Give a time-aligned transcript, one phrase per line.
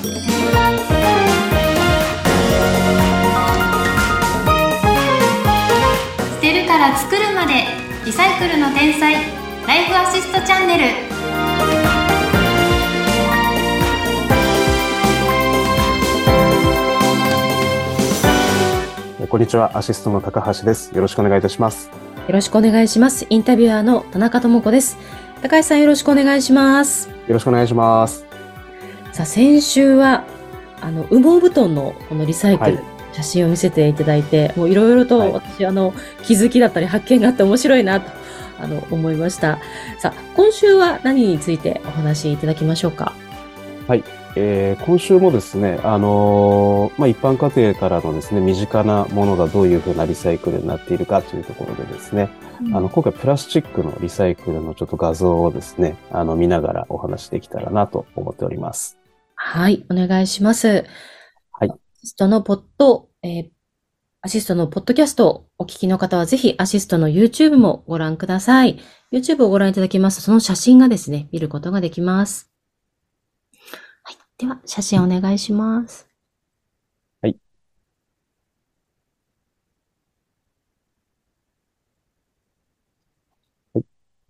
[0.00, 0.06] 捨
[6.40, 7.66] てるから作るまで
[8.06, 9.12] リサイクルの天才
[9.66, 10.84] ライフアシストチャンネル
[19.22, 20.94] えこんにちは、アシストの高橋です。
[20.94, 21.90] よろしくお願いいたします。
[22.26, 23.26] よろしくお願いします。
[23.28, 24.96] インタビュアーの田中智子です。
[25.42, 27.10] 高橋さんよろしくお願いします。
[27.10, 28.29] よろしくお願いします。
[29.12, 30.24] さあ、先週は、
[30.80, 35.92] あの、羽毛布団のこのリサイクル、はい写真を見せていただいて、もういろいろとはい私、あの、
[36.22, 38.08] 気づきだったり発見があって面白いなと、
[38.60, 39.58] あの、思いました。
[39.98, 43.12] さあ、今週は何についてお話しいただきましょうか？
[44.36, 52.28] えー今週もですね、あのーまあ、一般家庭からのですね、身近なものがどういうふうなリサイクルになっているかというところでですね、
[52.72, 58.99] あの、今回プラスチックのリサイクルのちょっと画像をですね、あの、見ながらお話しできたらなと思っております。
[59.42, 60.84] はい、お願いします。
[61.52, 63.50] はいアシストのポッド、えー
[64.22, 68.78] アシストのポッドキャストをお聞きの方はぜひアシストの YouTube もご覧ください。
[69.10, 72.50] YouTube をご覧いただきますと、その写真がですね、見ることができます。
[74.02, 74.18] はい。
[74.36, 76.06] では、写真お願いします。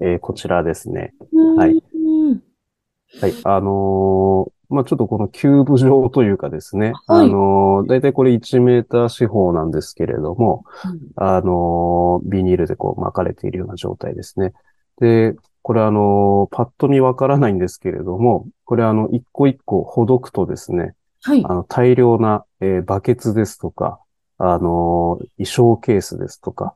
[0.00, 1.14] えーこちらですね。
[1.56, 2.42] はいうん。
[3.20, 3.34] はい。
[3.44, 10.64] あのーまあ、ちょっとこのキューブ状というかですね、はいあのーだいたいこれ1メーター四方なんですけれども、
[11.16, 14.52] あのービニールでこう巻かれているような状態ですね。
[15.00, 21.54] で、これあのーパッと見わからないんですけれども、これあの、一個一個ほどくとですね、はいあ。
[21.54, 24.00] の、大量な、えーバケツですとか、
[24.38, 26.74] あのー衣装ケースですとか、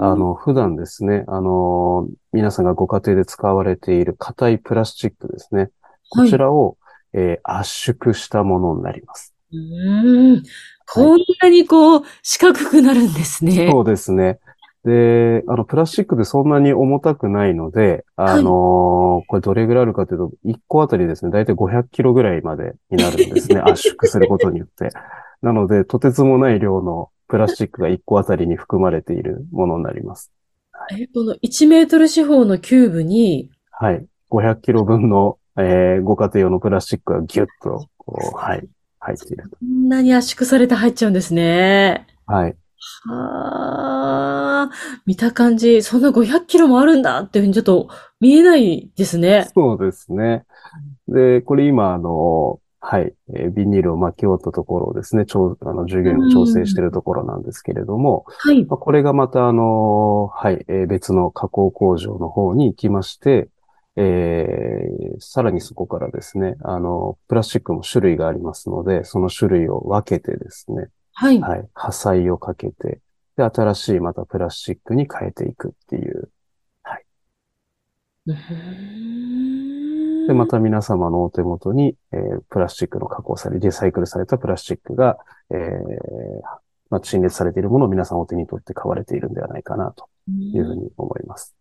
[0.00, 5.70] あの、普段ですね、あのー皆さんがご家庭で使われている硬いプラスチックですね。
[6.10, 6.76] こちらを、
[7.14, 9.34] えー圧縮したものになります。
[9.52, 10.42] うーん。
[10.86, 13.68] こんなにこう、四角くなるんですね。
[13.70, 14.38] そうですね。
[14.84, 18.94] で、あの、プラスチックでそんなに重たくないので、あのー
[19.26, 23.60] これどれぐらいあるかというと、1個あたりですね、だいたい500キロぐらいまでになるんですね。
[23.64, 24.90] 圧縮することによって。
[25.40, 30.32] なので、とてつもない量のプラスチックが1個あたりに含まれているものになります。
[30.92, 34.06] えこの1メートル四方のキューブに、はい。
[34.30, 38.66] 500キロ分の、えーご家庭用のプラスチックがギュッと、こう、はい、
[38.98, 39.50] 入っていると。
[39.50, 42.06] こんなに圧縮されて入っちゃうんですね。
[42.26, 42.56] はい。
[43.06, 44.70] はあ、
[45.06, 47.88] 見た感じ、そんな500キロもあるんだっていうふうにちょっと
[48.20, 49.48] 見えないですね。
[49.54, 50.44] そうですね。
[51.08, 58.64] で、これ今、あの、はい、えービニールを巻き終わったところをですね、調あの従業員が調整しているところなんですけれども、はい。
[58.66, 63.48] まあこれがまた、あの、はい、えー別の加工工場の方に行きまして、
[63.96, 71.40] えーさらにそこからですね、あの、プラスチックも種類がありますので、その種類を分けてですね、はい。
[71.40, 73.00] はい、破砕をかけて、
[73.36, 76.30] で、新しいまたプラスチックに変えていくっていう。
[78.26, 85.18] うーんで、また皆様のお手元に、えープラスチックの加工され、リサイクルされたプラスチックが、
[85.50, 85.58] えー
[86.90, 91.54] まあ、陳列されているものを皆さんお手に取って買われているんではないかなというふうに思います。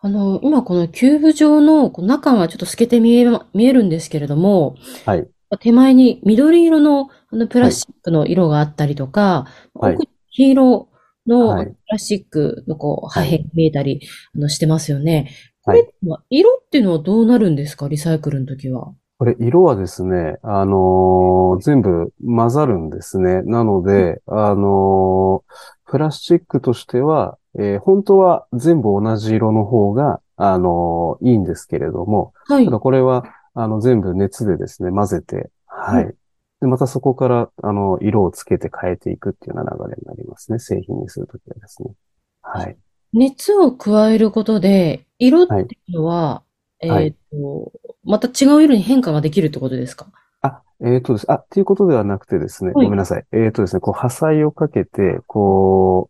[0.00, 4.76] あの、今このキューブ状のこう中がちょっと透けて見える、見えるんですけれども、
[5.06, 5.28] はい。
[5.58, 10.88] 手前に緑色のあのプラスチックの色があったりとか、はい奥に黄色
[11.26, 14.00] のはいプラスチックのこう破片が見えたり
[14.34, 15.30] あのしてますよね。
[15.64, 17.88] こはいれは色っていうのはどうなるんですか？
[17.88, 18.92] リサイクルの時は。
[19.18, 23.42] これ、色はですね、あのー全部混ざるんですね。
[23.42, 32.70] なので、あのープラスチックとしては、えー本当は全部同じ色の方が、あのーいいんですけれども、はいた。
[32.70, 33.24] だこれは、
[33.54, 36.04] あの、全部熱でですね、混ぜて、はい。
[36.04, 36.16] う
[36.60, 40.58] で、またそこから、あの、色をつけて変えていくっていうような流れになりますね。
[40.58, 41.90] 製品にするときはですね。
[42.42, 42.76] はい。
[43.12, 46.42] 熱を加えることで、色っていうのは、
[46.82, 47.72] はいえっと、
[48.04, 50.06] また違う色に変化ができるってことですか？
[50.42, 51.30] あ、えっとです。
[51.30, 53.24] あ、っていうことではなくてですね、はいごめんなさい。
[53.32, 56.09] えっとですね、こう、破砕をかけて、こ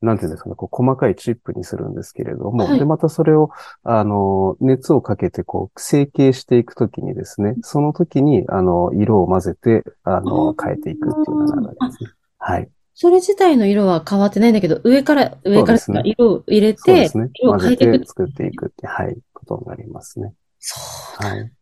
[0.00, 3.50] なんていうんですかね、こう、細かいチップにするんですけれども、はいで、またそれを、
[3.82, 12.10] あの、熱をかけて、こう、成形していくときにですね、その時に、あの、色を混ぜて、あの、変えていくっていう流れですね。
[12.38, 12.68] はい。
[12.94, 18.06] それ自体の色は変わってないんだけど、上から、上から色を入れてそうですね。、色を混ぜ変えていくて。
[18.06, 20.32] 作っていくって、はい、ことになりますね。
[20.58, 20.80] そ
[21.20, 21.28] うだ。
[21.28, 21.52] はい。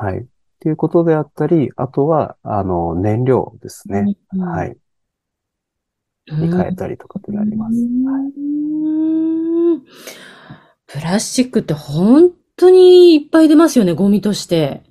[0.00, 0.18] はい。
[0.18, 0.24] っ
[0.60, 4.16] ていうことであったり、あとは、あの、燃料ですね。
[4.34, 4.76] うんはい。
[6.32, 7.74] うんに変えたりとかってなります。
[7.74, 8.32] はい。
[8.36, 9.82] うん
[10.86, 14.82] プラスチックって本当にいっぱい出ますよね、ゴミとして。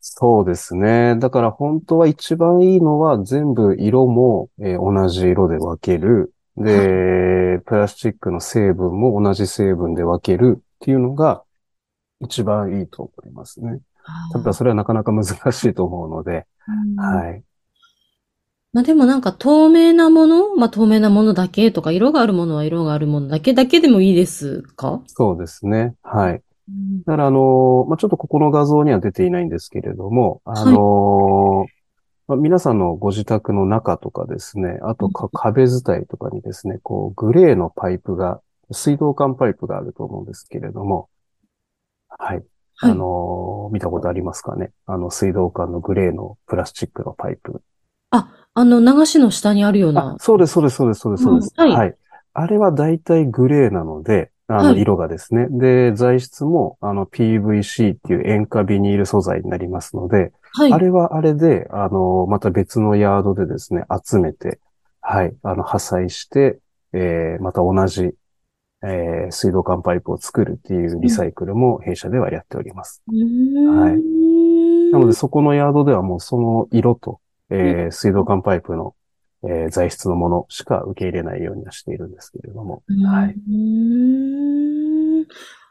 [0.00, 1.16] そうですね。
[1.18, 6.32] だから本当は一番いいのは全部色も、えー同じ色で分ける。
[6.56, 11.42] で、プラスチックの成分も同じ成分で分けるっていうのが
[12.20, 13.80] 一番いいと思いますね。
[14.32, 17.42] ただそれはなかなか難しいと思うので、うんはい。
[18.76, 25.00] まあでもなんか透明なものまあ透明なものだけとか、色があるものは色があるものだけだけでもいいですか？
[25.06, 25.94] そうですね。
[26.02, 26.42] はい。
[27.06, 31.72] だからあのーまあ、ちょっとここの画像には出ていないんですけれども、あのー
[32.28, 41.08] まあ、皆さんのご自宅の中とかですね、あとか壁伝いとかにですね、こう、グレーのパイプが、水道管パイプがあると思うんですけれども、
[42.10, 42.36] はい。
[42.78, 44.72] はいあのー見たことありますかね？
[44.84, 47.62] あの、水道管のグレーのプラスチックのパイプ。
[48.10, 51.54] あ、あの、流しの下にあるようあな。、そうです、そうです、そうです、そうです、そうです。
[51.56, 51.96] うんはいはい。
[52.38, 55.48] あれは大体グレーなので、あの、はい色がですね。
[55.50, 60.72] で、材質も、あの、PVC っていう塩化ビニール素材になりますので、はい。
[60.72, 64.60] あれはあれで、あの、また別のヤードでですね、集めて、
[65.00, 66.58] はい、あの、破砕して、
[66.92, 68.12] えー、また同じ、
[68.82, 73.02] えー、水道管パイプを作るっていうリサイクルも弊社ではやっております。
[73.08, 74.02] うーんはい
[74.92, 77.20] なので、そこのヤードではもうその色と、
[77.50, 78.94] えー、水道管パイプの、
[79.44, 83.34] えー、材質のものしか受け入れないようにはしているんですけれども、はい。
[83.34, 85.26] うーん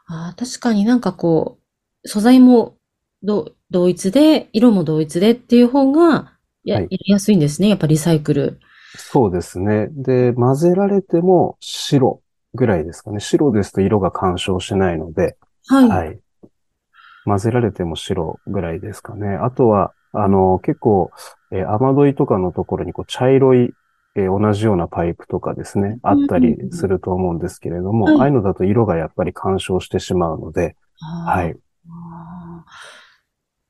[0.08, 1.58] あー確かになんかこ
[2.04, 2.76] う、素材も
[3.22, 6.32] ど同一で、色も同一でっていう方が
[6.64, 7.68] や、はいやりやすいんですね。
[7.68, 8.60] やっぱリサイクル。
[8.98, 9.88] そうですね。
[9.90, 12.22] で、混ぜられても白
[12.54, 13.20] ぐらいですかね。
[13.20, 15.36] 白ですと色が干渉しないので、
[15.66, 15.88] はい。
[15.88, 16.20] はい。
[17.24, 19.28] 混ぜられても白ぐらいですかね。
[19.36, 21.10] あとは、あの、結構、
[21.52, 23.70] えー雨どいとかのところにこう茶色い、
[24.16, 31.56] えー同じようなパイプとかですね、あったりすると思うんですけれども、はいああいうのだと色がやっぱり干渉してしまうので、はい。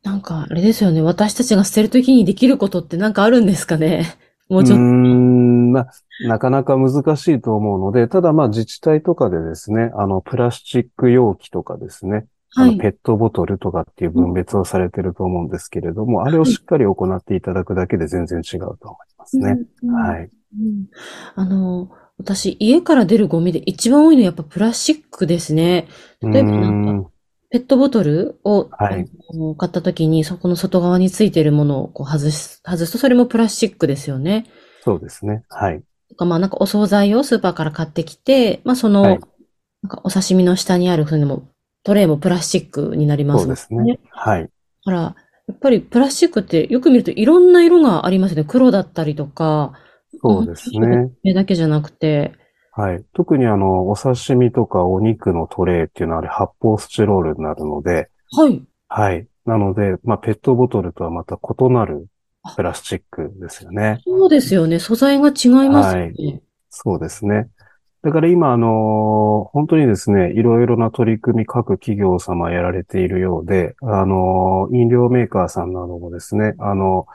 [0.02, 1.02] なんか、あれですよね。
[1.02, 4.04] 私たちが捨てるときにできることってなんかあるんですかね？
[4.48, 4.84] もうちょっと。
[4.84, 5.92] ん、まあ、
[6.28, 12.78] なかなか難しいと思うので、ただまあ自治体とかでですね、あの、プラスチック容器とかですね、はい。
[12.78, 19.58] ペットボトルとかっていう分別をされてると思うんですけれども、あれをしっかり行っていただくだけで全然違うと思いますね。
[19.82, 20.22] うんはい。
[20.22, 20.28] う
[20.62, 20.86] ん
[21.34, 25.86] あの、私、家から出るゴミで一番多いのはやっぱプラスチックですね。
[26.22, 27.10] 例えばなんか
[27.50, 29.08] ペットボトルを、はい
[29.58, 34.46] 買った時に、そこの外側についているものをこう外す、外すとそれもプラスチックですよね。
[34.82, 35.42] そうですね。
[35.48, 35.82] はい。
[36.08, 39.20] とか、まあなんかお惣菜をスーパーから買ってきて、まあその、はい
[39.82, 41.48] なんかお刺身の下にある船も、
[41.86, 44.00] トレイもプラスチックになりますもんそうですね。
[44.10, 44.42] はい。
[44.42, 44.48] だ
[44.86, 45.14] から、や
[45.52, 48.44] っぱりプラスチックってよく見るといろんな色がありますよね。
[48.44, 49.72] 黒だったりとか。
[50.20, 51.12] そうですね。
[51.22, 52.32] 目だけじゃなくて。
[52.72, 53.04] はい。
[53.14, 58.64] 特にあの、お刺身とかお肉のトレイっていうのはあれ発泡スチロールになるので、はい。
[58.88, 59.28] はい。
[59.44, 62.08] なので、まあ、ペットボトルとはまた異なる
[62.56, 64.00] プラスチックですよね。
[64.04, 64.80] そうですよね。
[64.80, 66.42] 素材が違いますよね。
[66.68, 67.48] そうですね。
[68.06, 77.08] だから今、あの本当にですね、いろいろな取り組み各企業様やられているようで、あの飲料メーカーさんなどもですね、あの、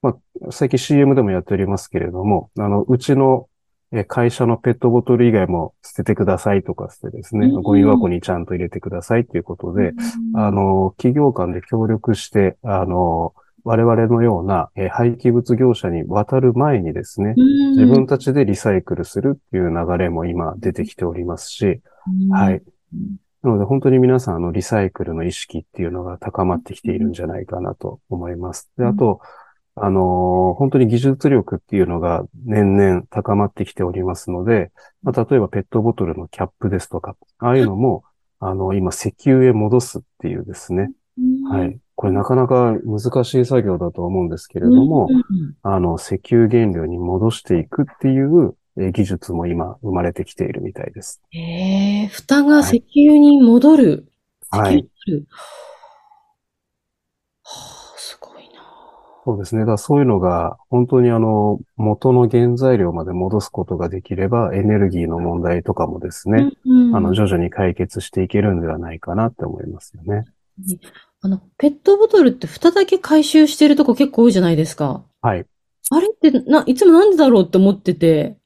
[0.00, 0.16] ま
[0.46, 3.50] あ、最近 CM でもやっておりますけれども、あの、うちの
[3.92, 9.92] え会社のペットボトル以外も捨ててくださいとかしてですね、うんゴミ箱にちゃんと入れてくださいということで、
[10.34, 13.34] あの、企業間で協力して、あの、
[13.64, 17.34] 我々のようなえ廃棄物業者に渡る前にですね、
[17.76, 21.80] 自分たちでリサイクルするっていう流れも今出てきておりますし、
[22.30, 22.62] はい。
[23.42, 28.70] なので本当に皆さん、あの、リサイクルの意識っていうのが高まってきているんじゃないかなと思います。
[28.76, 29.20] で、あと、
[29.76, 38.02] あのー本当に技術力っていうのが年々高まってきておりますので、まあ、例えばペットボトルのキャップですとか、ああいうのも、
[38.40, 40.90] あの、今石油へ戻すっていうですね。
[41.50, 41.78] はい。
[42.00, 45.10] これなかなか難しい作業だと思うんですけれども、
[45.62, 51.20] あの、石油原料に戻していくっていうえ技術も今生まれてきているみたいです。
[51.28, 54.08] へえ、蓋が石油に戻る？
[54.48, 54.76] はい。
[54.78, 54.82] は
[57.44, 58.62] あ、すごいな。
[59.26, 59.60] そうですね。
[59.60, 70.24] だからそういうのが本当にあの、元の原材料まで戻すことができれば、エネルギーの問題とかもですね、うんあの、徐々に解決していけるんではないかなって思いますよね。
[71.22, 75.04] あの、ペットボトルって蓋だけ回収してるとこ結構多いじゃないですか。
[75.20, 75.44] はい。
[75.90, 78.36] あれってな、いつもなんでだろうって思ってて。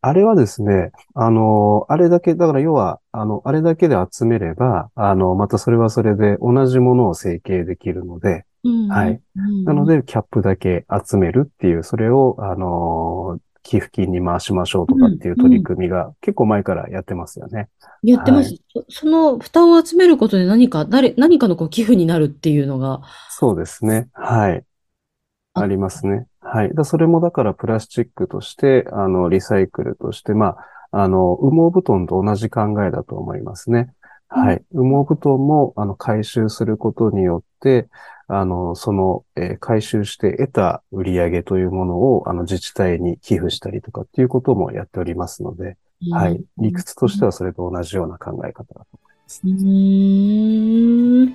[0.00, 9.20] あれはですね、あの、あれだけ、だから要は、あの、あれだけで集めれば、あの、またそれはそれで同じものを成形できるので、うんはい。
[9.36, 17.68] うんなので、キャップだけ集めるっていう、それを、あの寄付金に回しましょうとかっていう取り組みが結構前からやってますよね。
[18.02, 18.54] やってます。
[18.72, 24.08] そその蓋を集めることで何か、誰、何かのこう寄付になるっていうのが、そうですね。
[24.12, 24.64] はい。
[25.54, 26.26] あありますね。
[26.40, 26.74] はい。
[26.74, 30.56] だそれもだからプラスチックとして、あの、リサイクルとして、ま
[30.92, 33.94] あ、あの、羽毛布団と同じ考えだと思いますね。
[34.28, 34.62] はい。
[34.74, 37.88] 羽毛布団も、あの、回収することによって、
[38.28, 45.76] あの、その、えー回収して得た売り上げというものを、あの、自治体に寄付したりとかっていうこともやっておりますので、
[46.10, 46.42] はい。
[46.58, 49.40] 理屈としてはそれと同じような考え方だと思います。
[49.44, 51.34] うーん。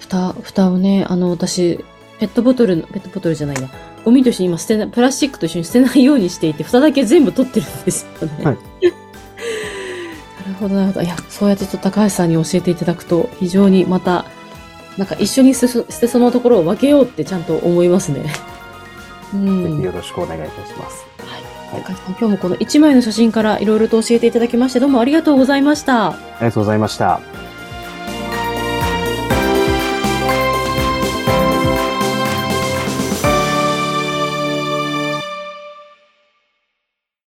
[0.00, 1.84] 蓋、蓋をね、あの、私、
[2.18, 3.68] ペットボトルの、ペットボトルじゃないや。
[4.04, 8.44] ゴミと一緒に今捨てな、プラスチックと一緒に捨てないようにしていて、蓋だけ全部取ってるんですよね。
[8.44, 8.58] はい
[10.42, 11.02] なるほど、なるほど。
[11.02, 14.24] いや、そうやってちょっと高橋さんに教えていただくと、非常にまた、
[14.98, 18.24] なんか一緒に捨てそ捨てそのところを分けようってちゃんと思いますね。
[19.34, 19.76] うぜん。
[19.78, 21.06] ひよろしくお願いいたします。
[21.72, 21.82] はい。
[21.82, 26.08] 高橋さん、今日もこの1枚の写真からいろいろと教えていただきまして、どうもありがとうございました。
[26.08, 27.20] ありがとうございました。